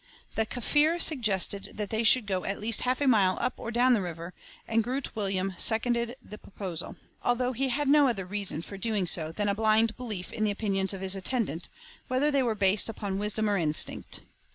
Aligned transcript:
The 0.33 0.47
Kaffir 0.47 0.99
suggested 0.99 1.73
that 1.75 1.91
they 1.91 2.03
should 2.03 2.25
go 2.25 2.43
at 2.43 2.59
least 2.59 2.81
half 2.81 3.01
a 3.01 3.07
mile 3.07 3.37
up 3.39 3.53
or 3.57 3.69
down 3.69 3.93
the 3.93 4.01
river 4.01 4.33
and 4.67 4.83
Groot 4.83 5.15
Willem 5.15 5.53
seconded 5.59 6.15
the 6.23 6.39
proposal, 6.39 6.95
although 7.23 7.51
he 7.53 7.67
had 7.69 7.87
no 7.87 8.07
other 8.07 8.25
reason 8.25 8.63
for 8.63 8.77
doing 8.77 9.05
so 9.05 9.31
than 9.31 9.47
a 9.47 9.53
blind 9.53 9.95
belief 9.97 10.33
in 10.33 10.43
the 10.43 10.49
opinions 10.49 10.91
of 10.91 11.01
his 11.01 11.15
attendant, 11.15 11.69
whether 12.07 12.31
they 12.31 12.41
were 12.41 12.55
based 12.55 12.89
upon 12.89 13.19
wisdom 13.19 13.47
or 13.47 13.59
instinct. 13.59 14.21